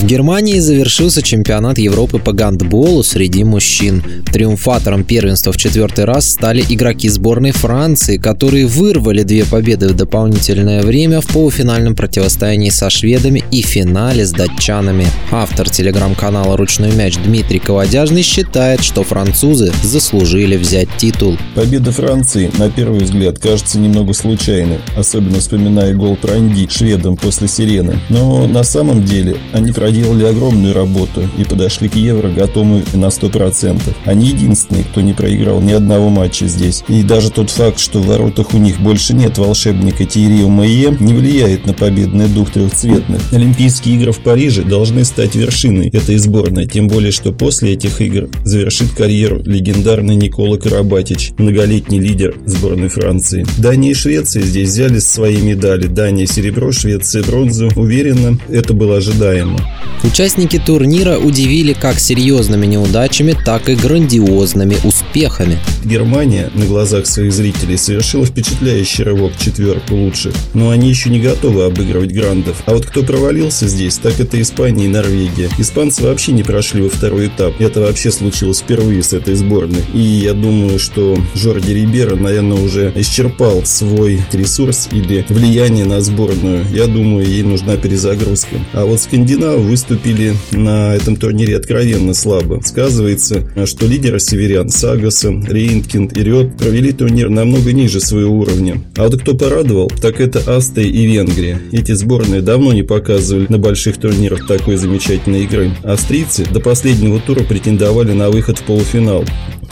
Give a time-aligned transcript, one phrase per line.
[0.00, 4.02] В Германии завершился чемпионат Европы по гандболу среди мужчин.
[4.32, 10.82] Триумфатором первенства в четвертый раз стали игроки сборной Франции, которые вырвали две победы в дополнительное
[10.82, 15.06] время в полуфинальном противостоянии со шведами и финале с датчанами.
[15.30, 21.36] Автор телеграм-канала «Ручной мяч» Дмитрий Колодяжный считает, что французы заслужили взять титул.
[21.54, 28.00] Победа Франции, на первый взгляд, кажется немного случайной, особенно вспоминая гол Пранди шведам после «Сирены».
[28.08, 33.80] Но на самом деле они проделали огромную работу и подошли к Евро готовы на 100%.
[34.04, 36.84] Они единственные, кто не проиграл ни одного матча здесь.
[36.86, 41.12] И даже тот факт, что в воротах у них больше нет волшебника Тирио Майе, не
[41.12, 43.20] влияет на победный дух трехцветных.
[43.32, 48.28] Олимпийские игры в Париже должны стать вершиной этой сборной, тем более, что после этих игр
[48.44, 53.44] завершит карьеру легендарный Никола Карабатич, многолетний лидер сборной Франции.
[53.58, 55.88] Дания и Швеция здесь взяли свои медали.
[55.88, 57.70] Дания серебро, Швеция бронзу.
[57.74, 59.58] Уверенно, это было ожидаемо.
[60.02, 65.58] Участники турнира удивили как серьезными неудачами, так и грандиозными успехами.
[65.84, 71.20] Германия на глазах своих зрителей совершила впечатляющий рывок в четверку лучших, но они еще не
[71.20, 72.62] готовы обыгрывать грандов.
[72.66, 75.50] А вот кто провалился здесь, так это Испания и Норвегия.
[75.58, 77.60] Испанцы вообще не прошли во второй этап.
[77.60, 79.84] Это вообще случилось впервые с этой сборной.
[79.92, 86.64] И я думаю, что Жорди Рибера, наверное, уже исчерпал свой ресурс или влияние на сборную.
[86.72, 88.56] Я думаю, ей нужна перезагрузка.
[88.72, 92.60] А вот скандинавы выступили на этом турнире откровенно слабо.
[92.64, 98.82] Сказывается, что лидеры северян Сагаса, Рейнкинд и Рет провели турнир намного ниже своего уровня.
[98.96, 101.60] А вот кто порадовал, так это Австрия и Венгрия.
[101.72, 105.70] Эти сборные давно не показывали на больших турнирах такой замечательной игры.
[105.82, 109.24] Австрийцы до последнего тура претендовали на выход в полуфинал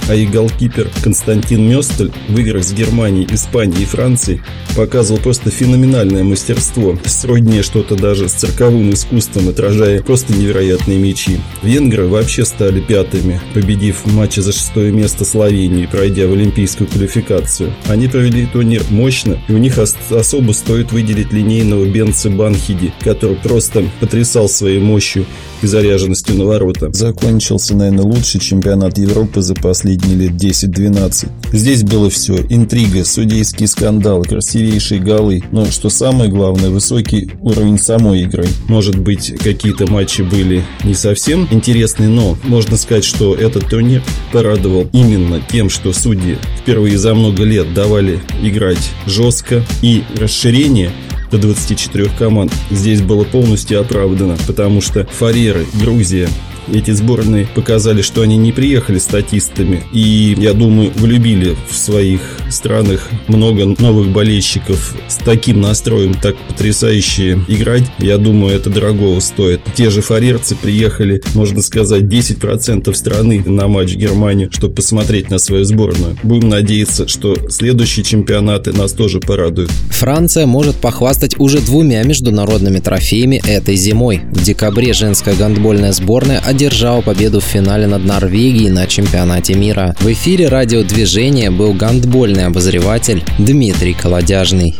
[0.08, 4.40] а их голкипер Константин Местель в играх с Германией, Испанией и Францией
[4.74, 9.48] показывал просто феноменальное мастерство, сродни что-то даже с цирковым искусством,
[9.78, 11.38] отражая просто невероятные мячи.
[11.62, 17.72] Венгры вообще стали пятыми, победив в матче за шестое место Словении, пройдя в олимпийскую квалификацию.
[17.86, 23.84] Они провели турнир мощно, и у них особо стоит выделить линейного Бенца Банхиди, который просто
[24.00, 25.26] потрясал своей мощью
[25.62, 26.90] и заряженностью на ворота.
[26.92, 31.28] Закончился, наверное, лучший чемпионат Европы за последние лет 10-12.
[31.52, 32.36] Здесь было все.
[32.48, 35.42] Интрига, судейский скандал, красивейшие голы.
[35.52, 38.46] Но, что самое главное, высокий уровень самой игры.
[38.68, 44.02] Может быть, какие-то матчи были не совсем интересные, но можно сказать, что этот турнир
[44.32, 50.90] порадовал именно тем, что судьи впервые за много лет давали играть жестко и расширение
[51.30, 52.52] до 24 команд.
[52.70, 56.28] Здесь было полностью оправдано, потому что Фареры, Грузия,
[56.72, 59.82] эти сборные показали, что они не приехали статистами.
[59.92, 62.20] И, я думаю, влюбили в своих
[62.50, 67.84] странах много новых болельщиков с таким настроем, так потрясающе играть.
[67.98, 69.60] Я думаю, это дорогого стоит.
[69.74, 75.64] Те же фарерцы приехали, можно сказать, 10% страны на матч Германии, чтобы посмотреть на свою
[75.64, 76.16] сборную.
[76.22, 79.70] Будем надеяться, что следующие чемпионаты нас тоже порадуют.
[79.90, 84.22] Франция может похвастать уже двумя международными трофеями этой зимой.
[84.30, 89.94] В декабре женская гандбольная сборная одержала победу в финале над Норвегией на чемпионате мира.
[90.00, 94.74] В эфире радиодвижения был гандбольный обозреватель Дмитрий Колодяжный.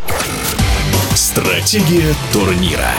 [1.14, 2.90] Стратегия турнира.